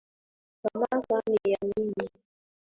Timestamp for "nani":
1.61-2.09